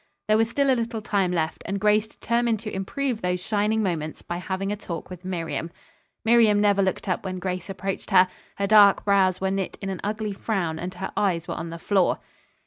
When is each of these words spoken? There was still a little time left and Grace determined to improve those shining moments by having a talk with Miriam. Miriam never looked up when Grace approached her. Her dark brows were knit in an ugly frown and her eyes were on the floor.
There 0.27 0.37
was 0.37 0.49
still 0.49 0.71
a 0.71 0.73
little 0.73 1.03
time 1.03 1.31
left 1.31 1.61
and 1.67 1.79
Grace 1.79 2.07
determined 2.07 2.59
to 2.61 2.73
improve 2.73 3.21
those 3.21 3.39
shining 3.39 3.83
moments 3.83 4.23
by 4.23 4.37
having 4.37 4.71
a 4.71 4.75
talk 4.75 5.11
with 5.11 5.23
Miriam. 5.23 5.69
Miriam 6.25 6.59
never 6.59 6.81
looked 6.81 7.07
up 7.07 7.23
when 7.23 7.37
Grace 7.37 7.69
approached 7.69 8.09
her. 8.09 8.27
Her 8.55 8.65
dark 8.65 9.05
brows 9.05 9.39
were 9.39 9.51
knit 9.51 9.77
in 9.79 9.89
an 9.91 10.01
ugly 10.03 10.31
frown 10.31 10.79
and 10.79 10.95
her 10.95 11.11
eyes 11.15 11.47
were 11.47 11.53
on 11.53 11.69
the 11.69 11.77
floor. 11.77 12.17